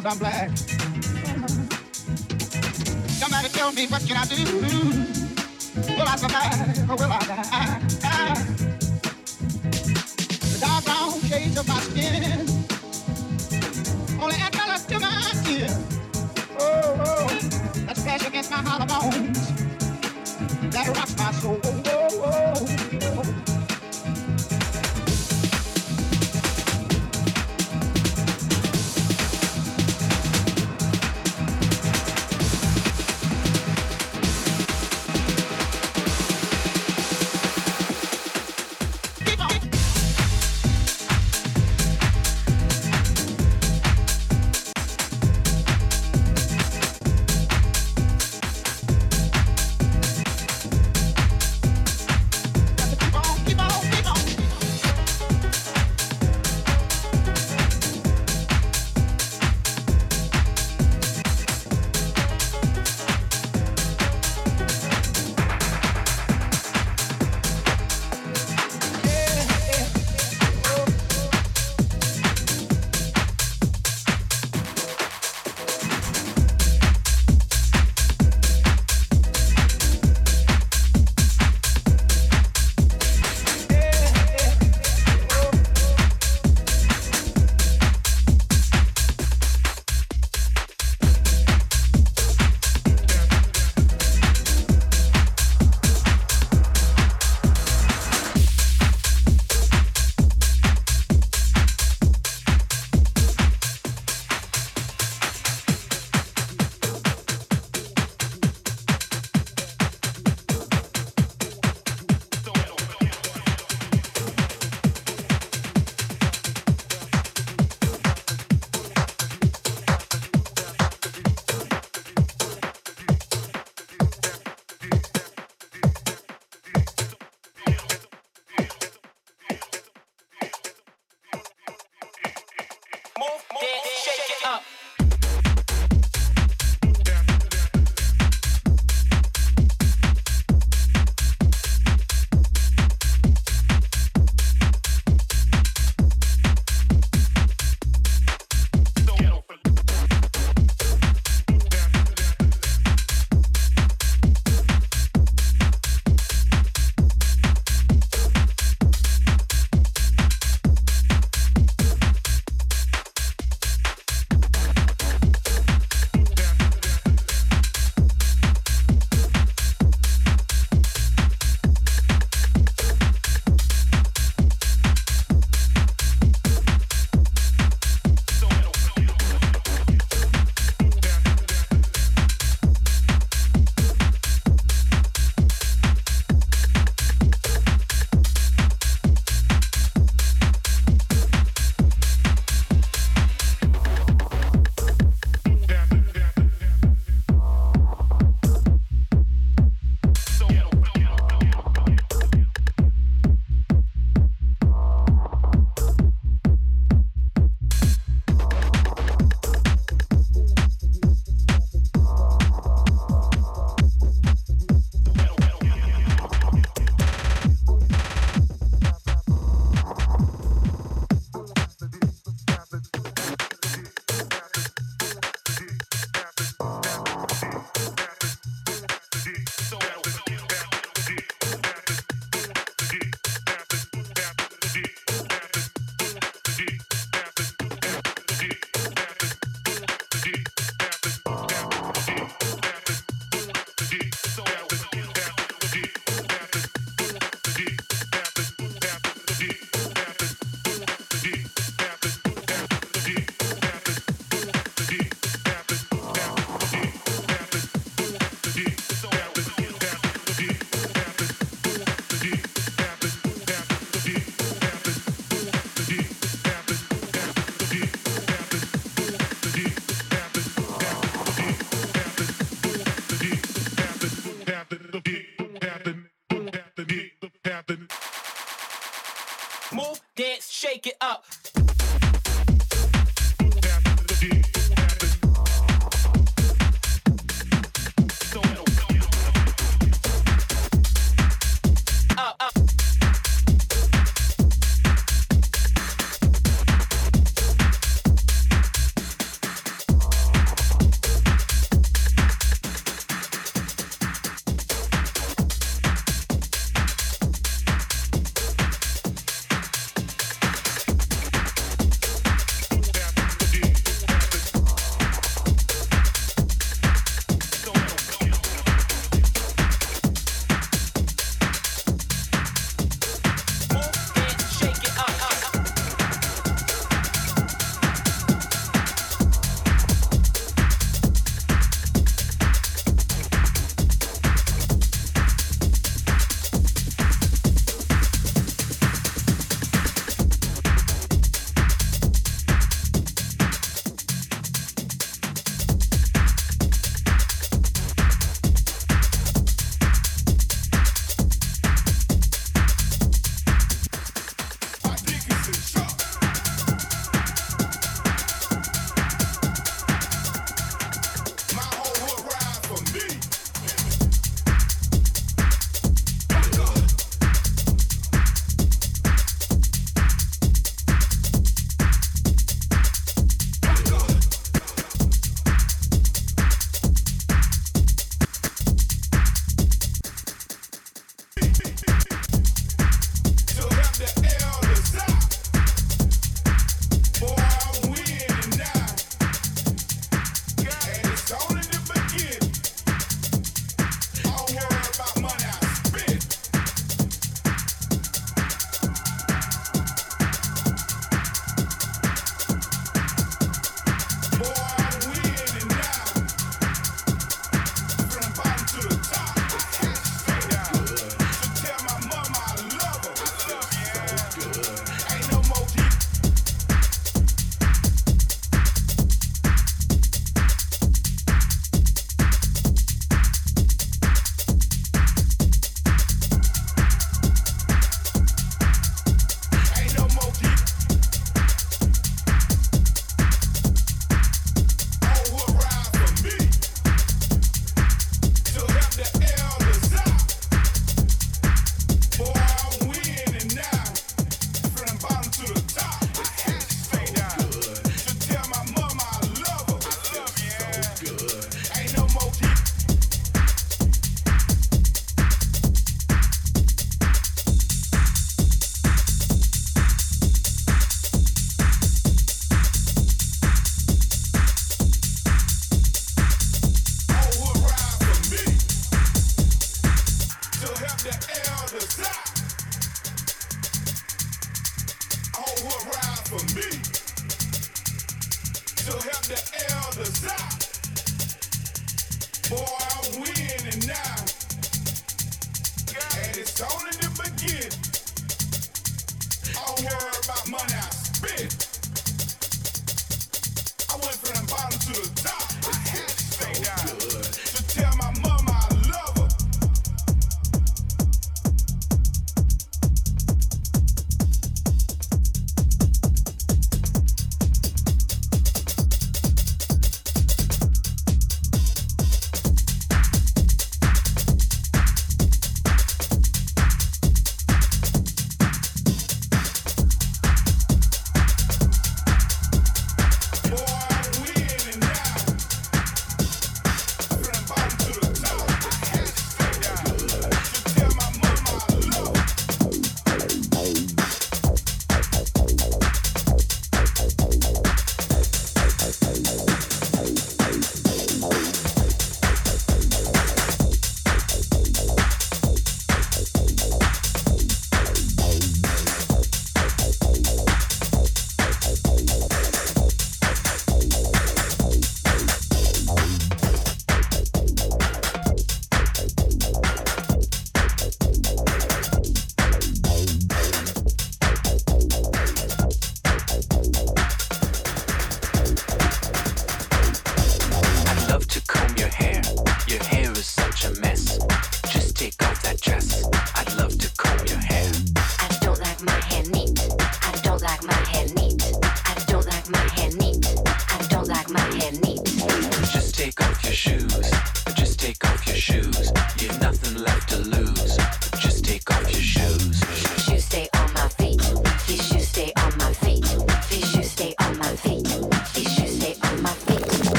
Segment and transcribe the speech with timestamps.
[0.00, 0.56] because I'm black.
[3.08, 4.44] Somebody tell me what can I do?
[5.96, 7.18] Will I survive or will I
[8.00, 8.07] die?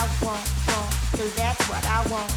[0.00, 2.30] I want, want, cause that's what I want,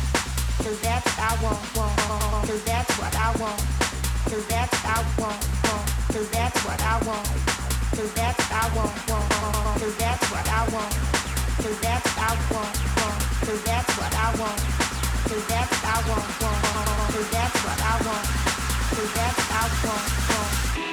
[0.59, 3.59] So that's what I want, want, want, cause that's what I want,
[4.27, 7.25] So that's what I want, want, cause that's what I want,
[7.95, 10.93] So that's what I want, want, want, cause that's what I want,
[11.63, 14.59] So that's what I want, want, cause that's what I want,
[15.23, 16.59] So that's what I want, want,
[17.15, 18.25] cause that's what I want,
[18.91, 20.03] So that's what I want,
[20.35, 20.92] want.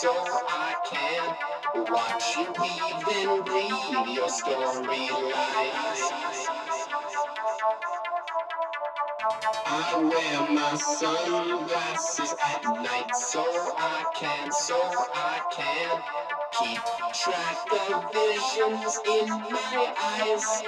[0.00, 6.00] So I can watch you weave and read your storylines.
[9.66, 13.44] I wear my sunglasses at night so
[13.76, 14.80] I can, so
[15.12, 16.02] I can
[16.58, 16.80] keep
[17.12, 20.62] track of visions in my eyes.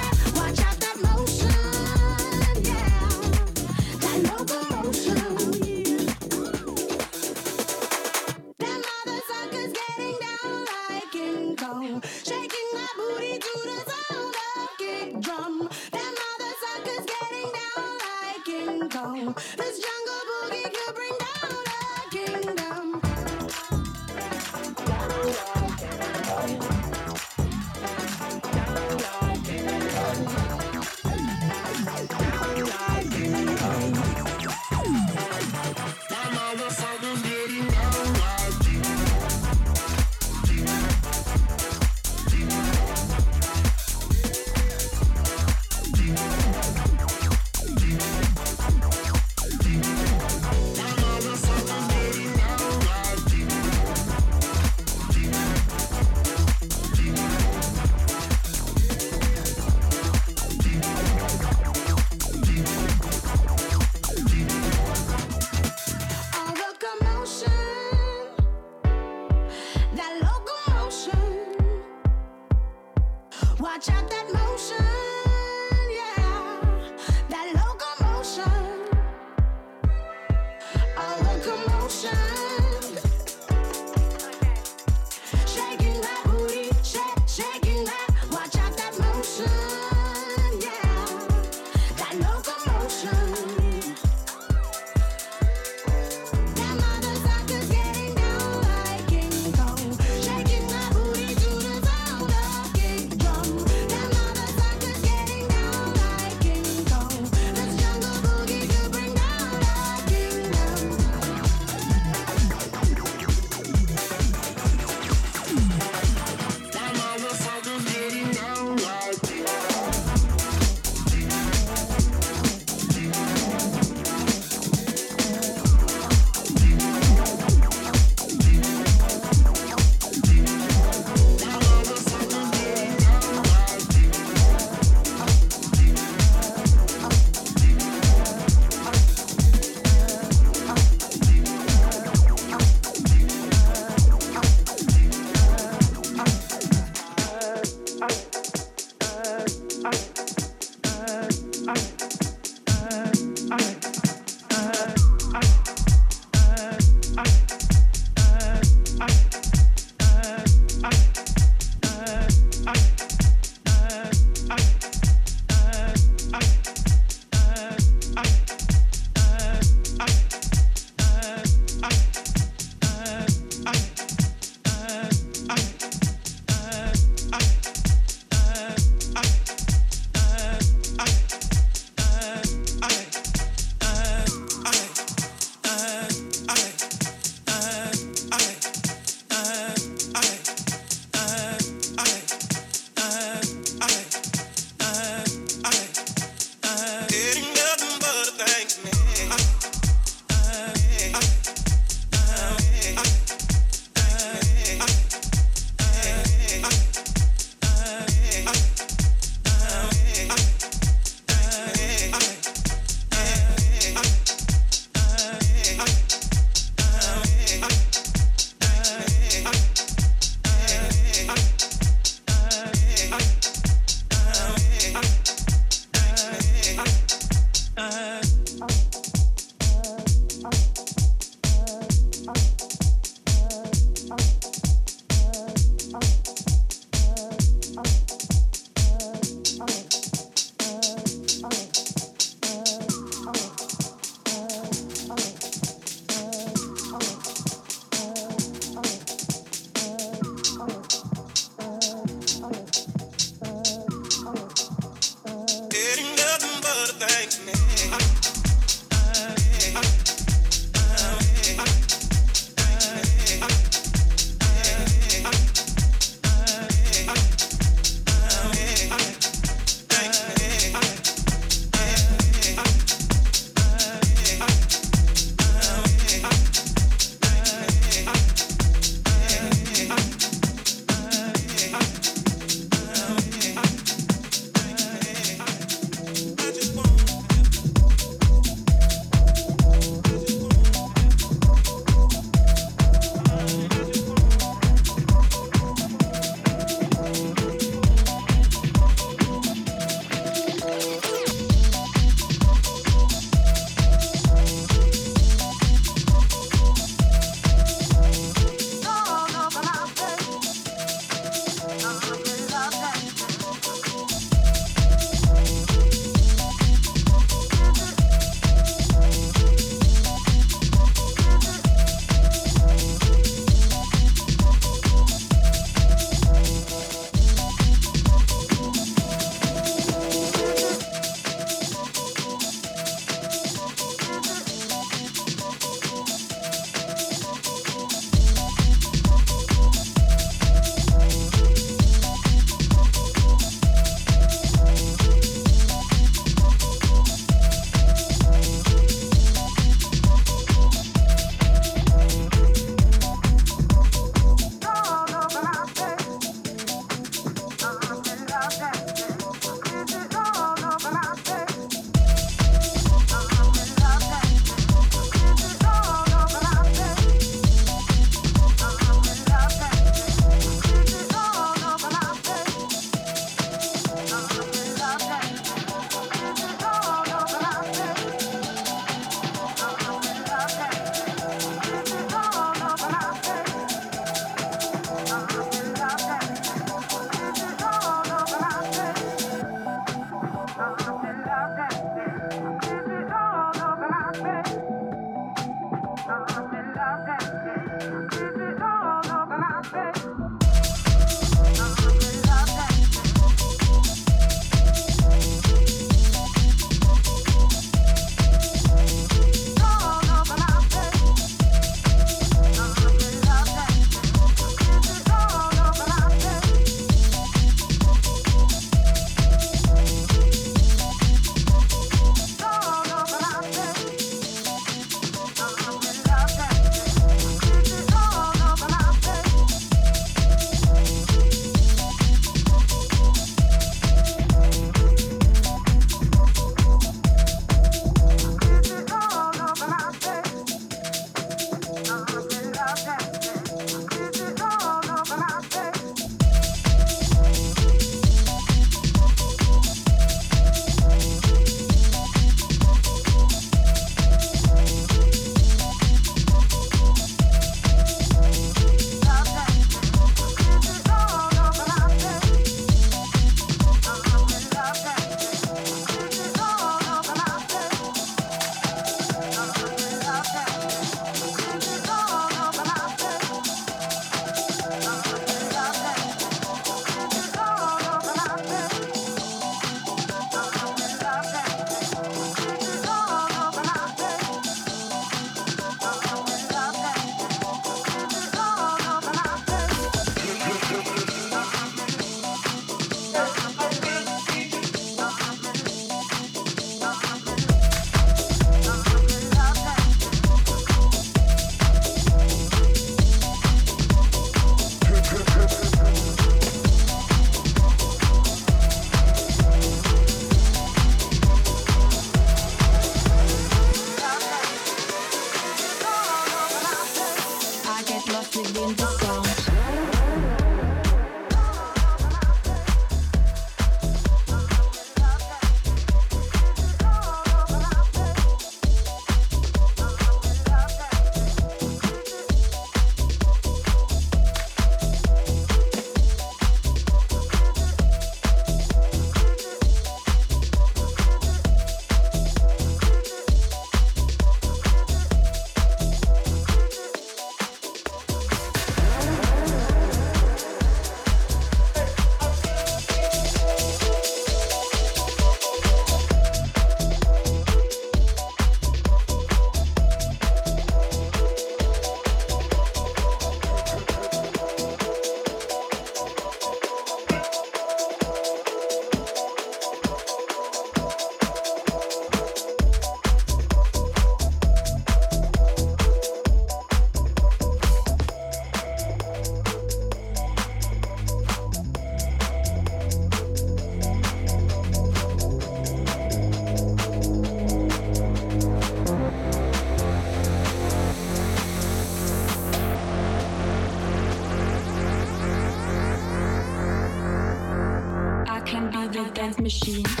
[599.51, 600.00] machine.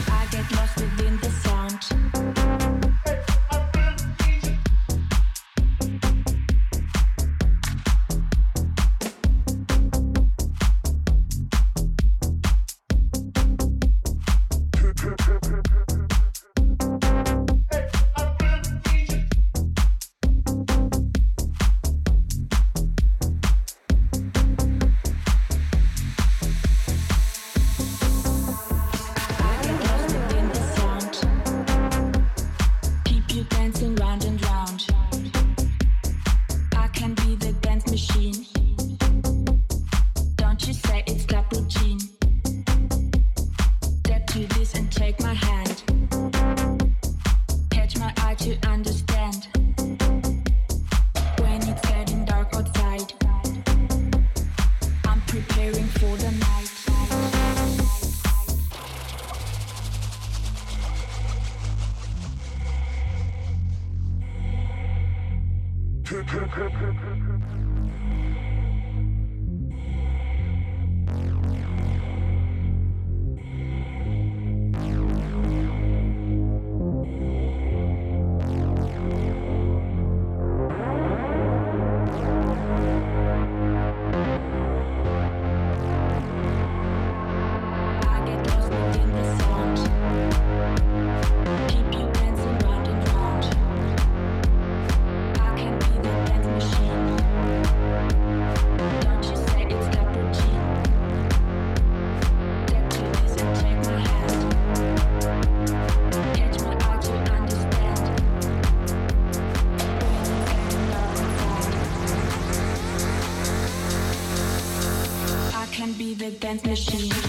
[116.59, 117.20] transmission.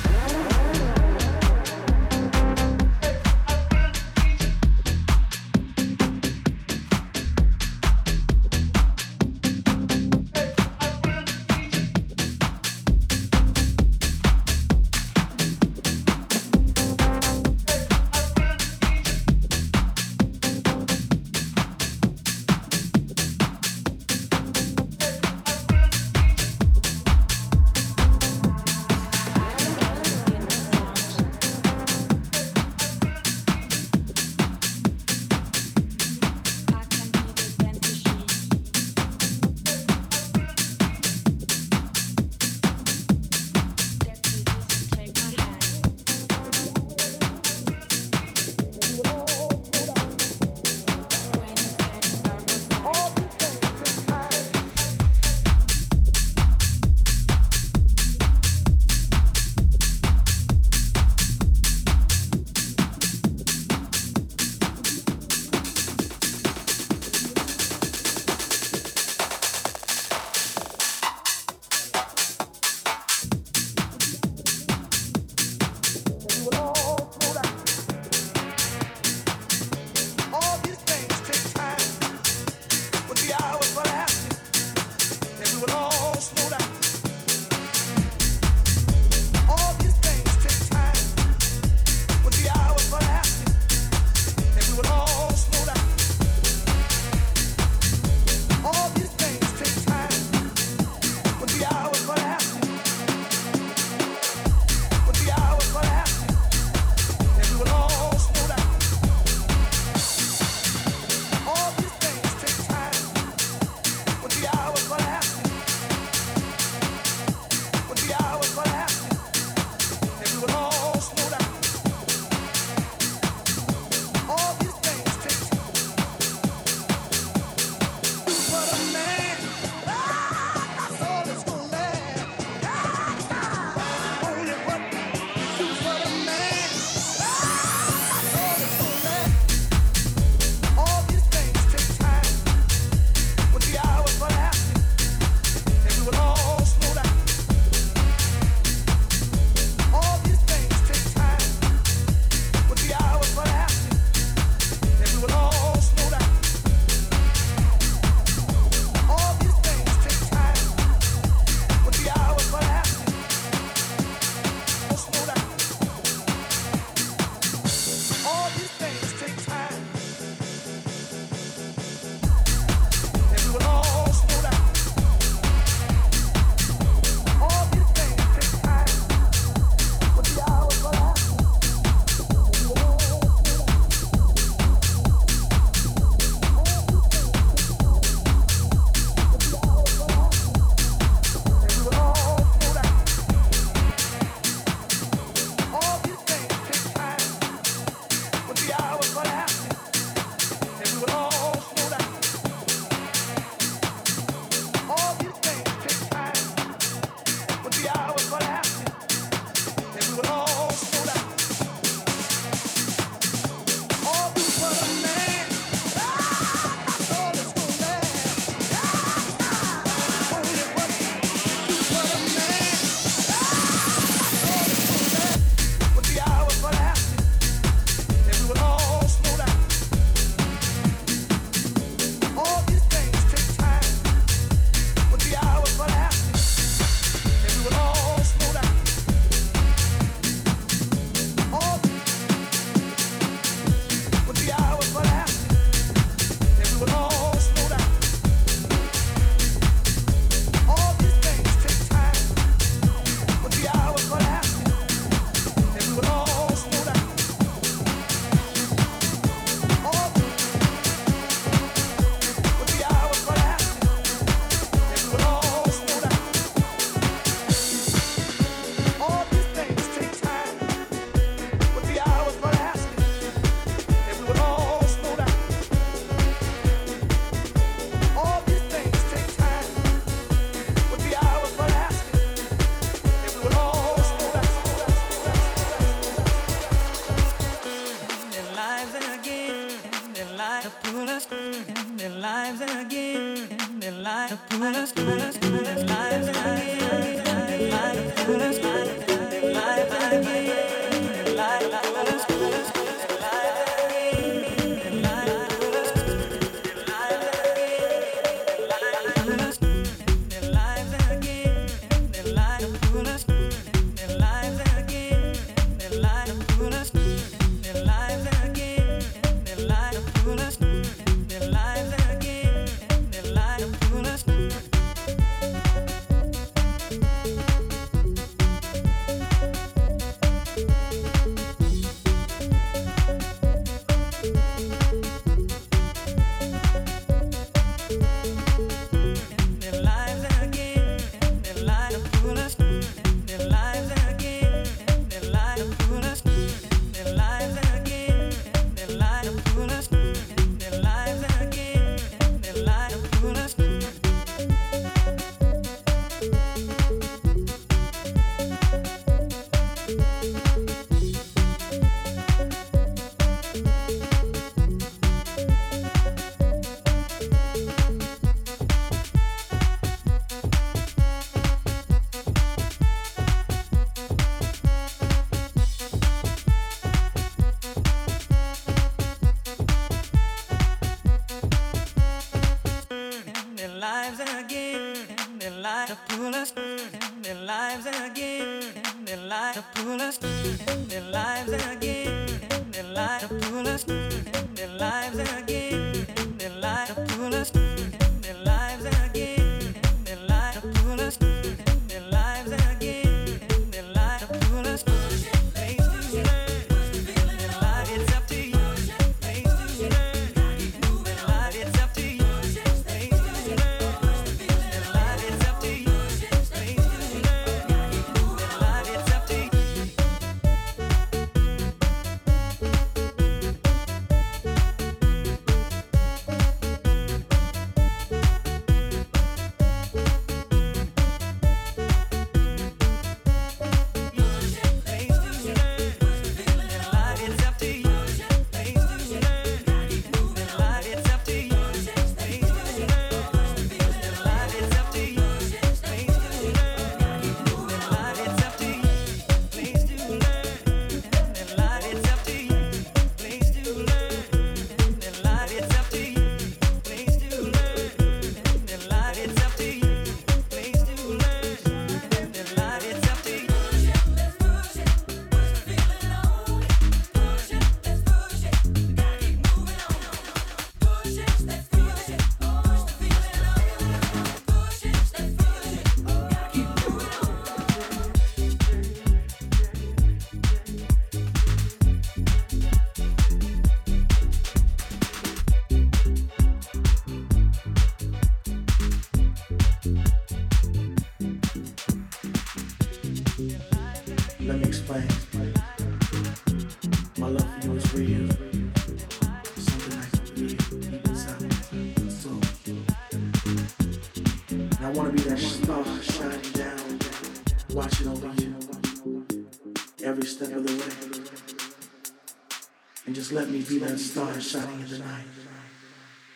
[513.98, 515.24] Star shining in the night.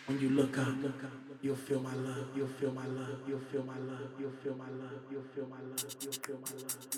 [0.07, 0.73] When you look up,
[1.41, 4.65] you'll feel my love, you'll feel my love, you'll feel my love, you'll feel my
[4.65, 6.96] love, you'll feel my love, you'll feel my love,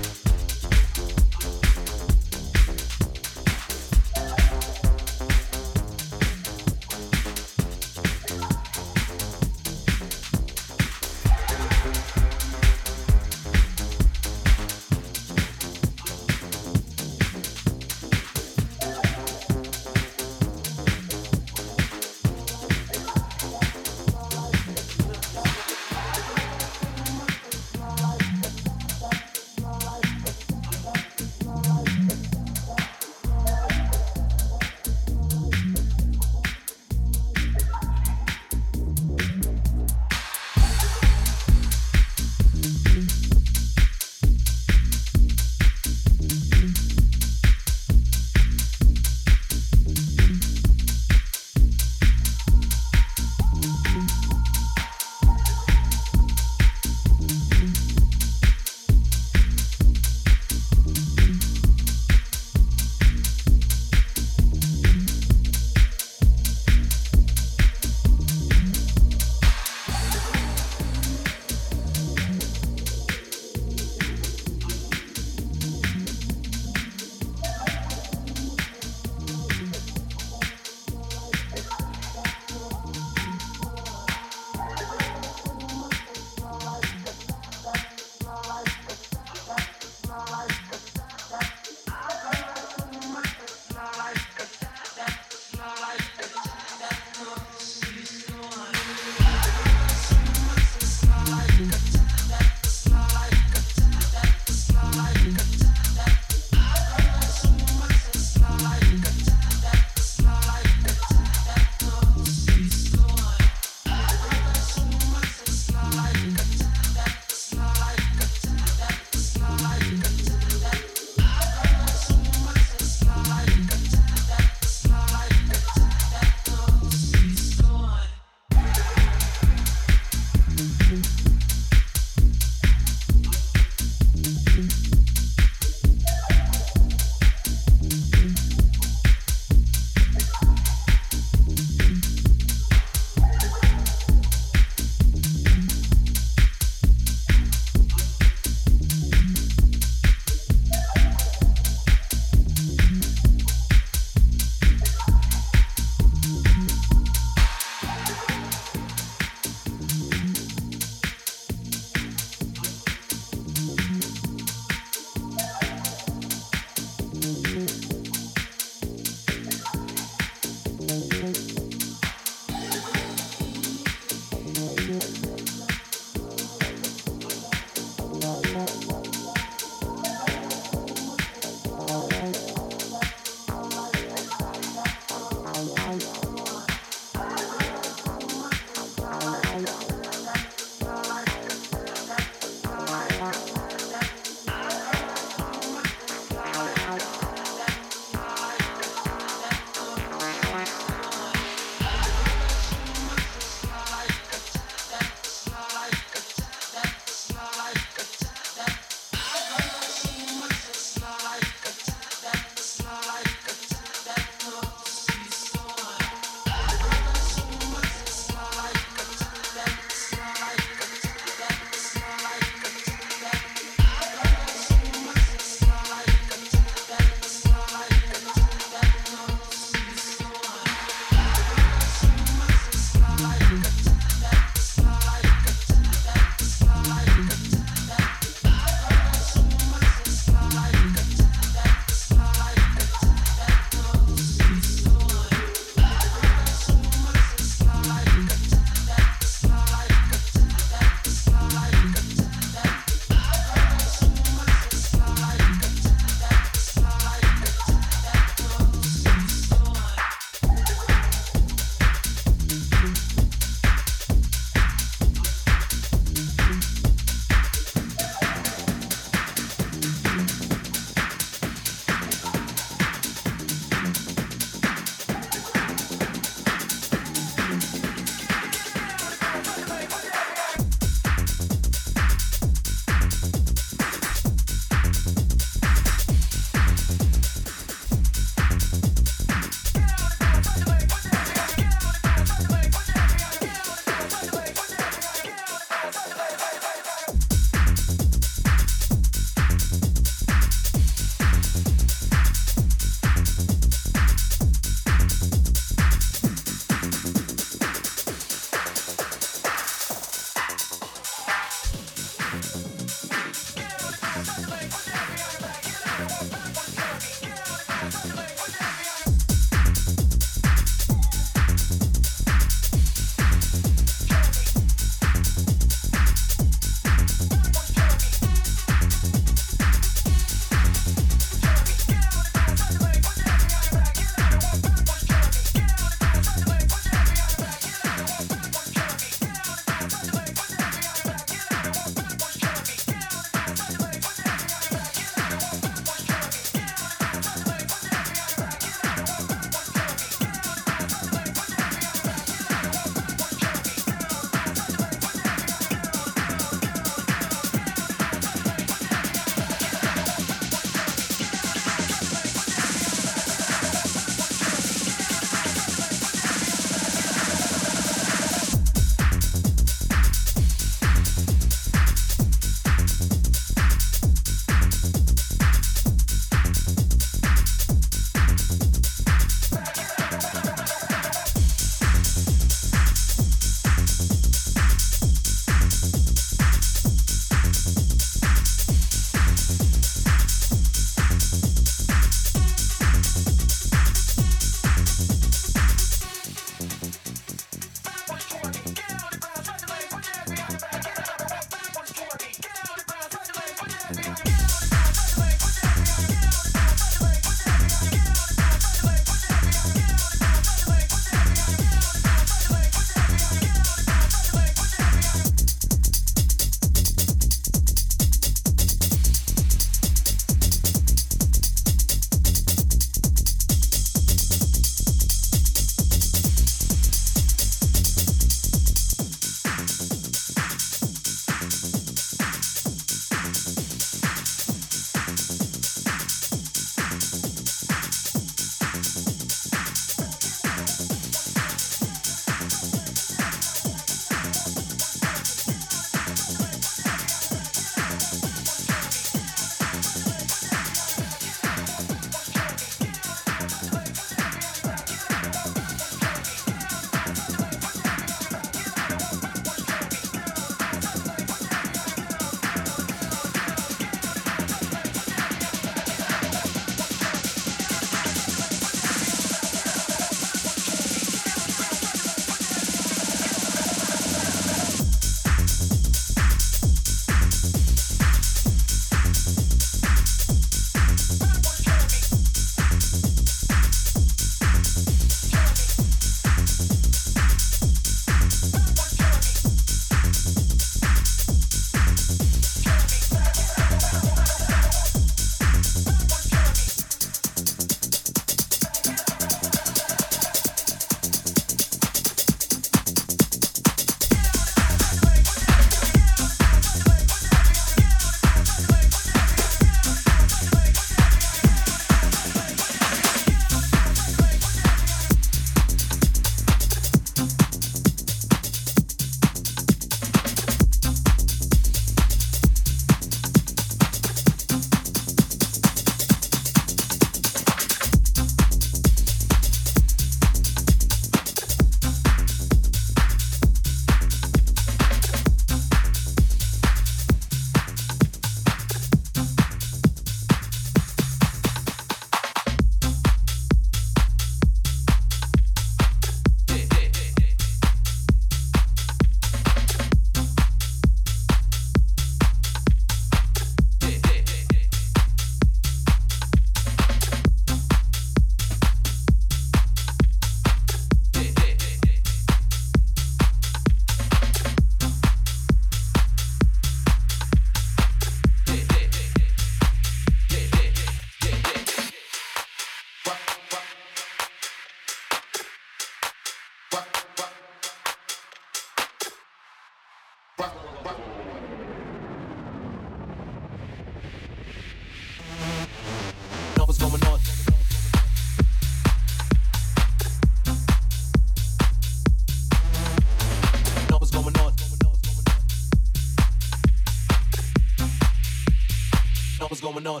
[599.84, 600.00] no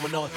[0.00, 0.30] going on.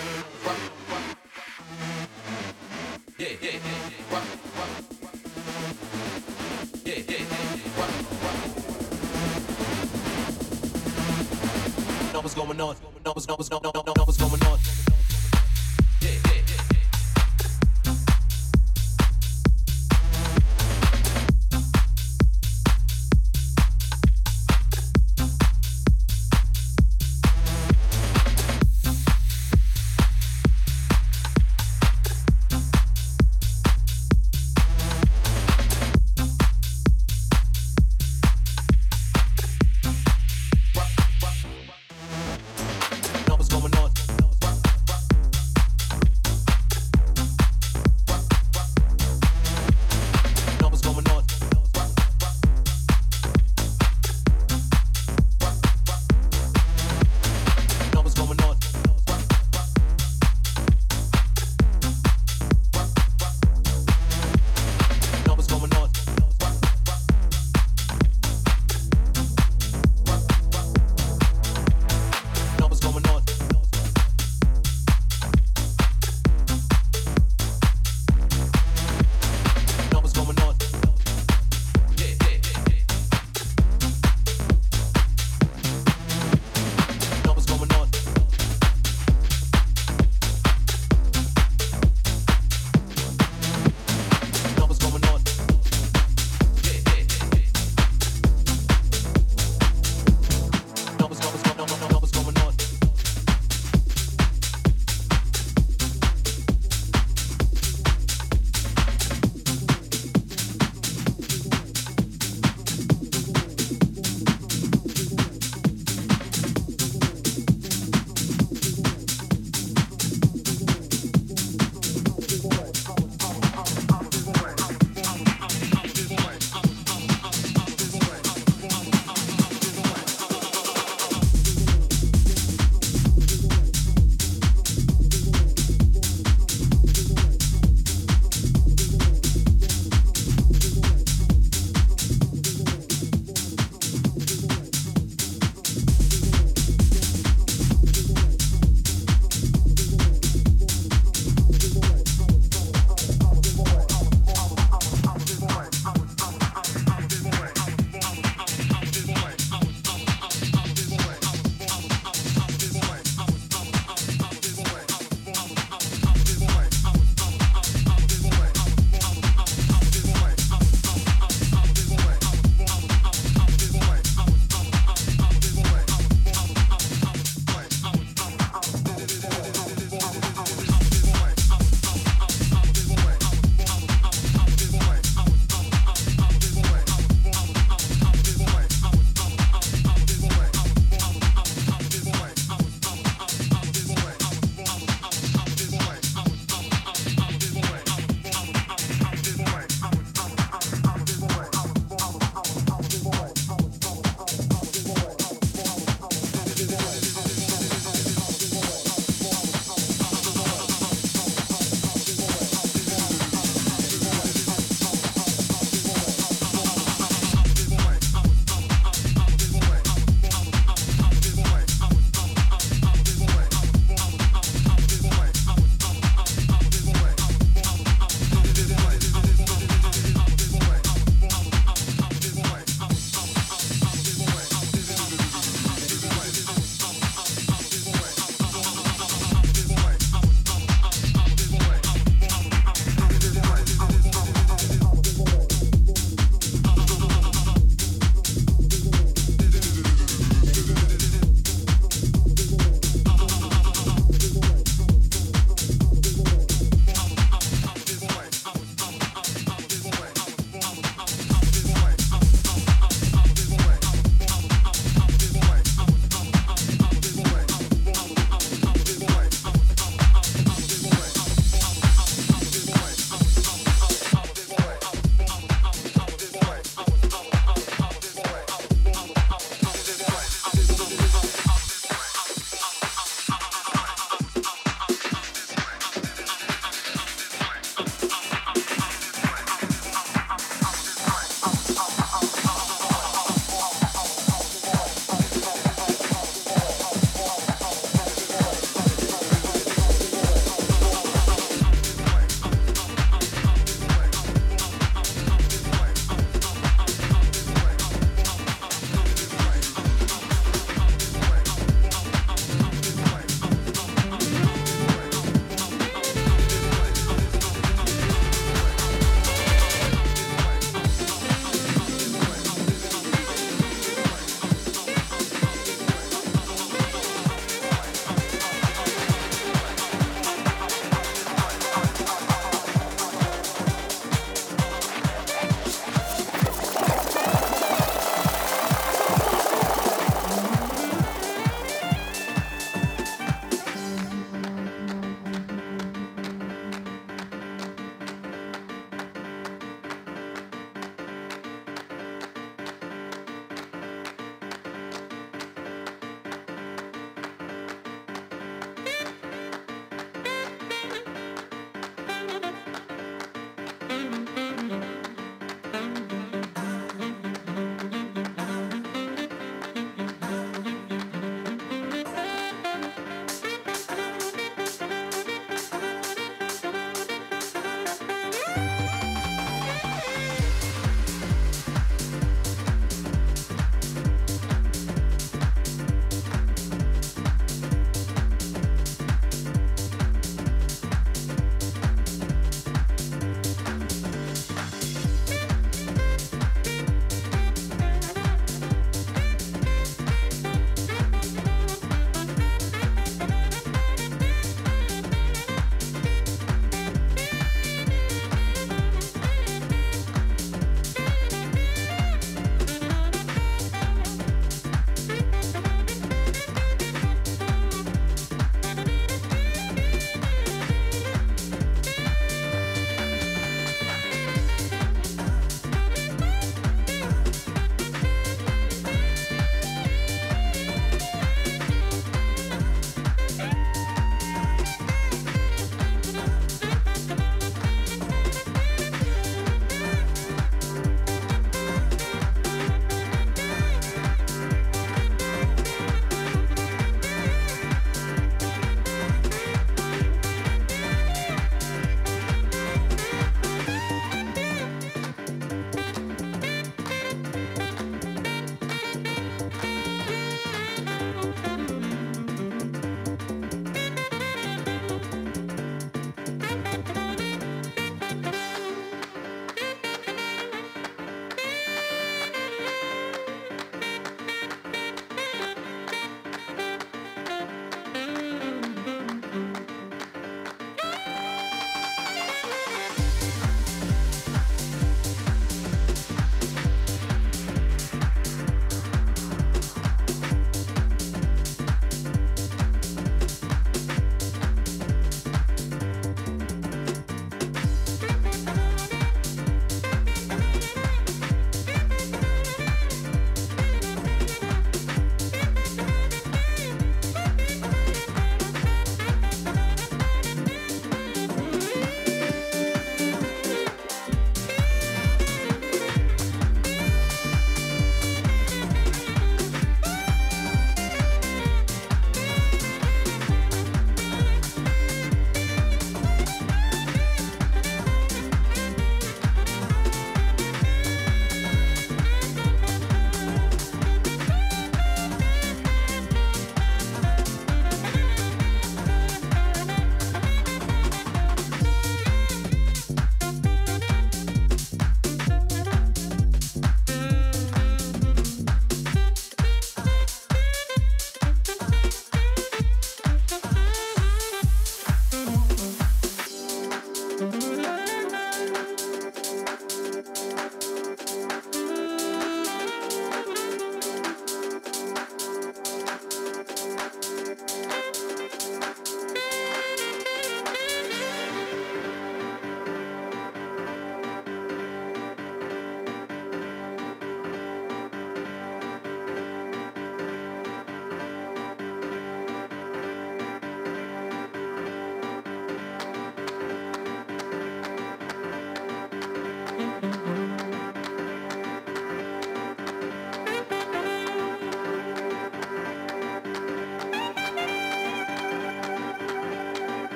[12.15, 12.75] Know what's going on.
[13.05, 14.82] Know what's going on.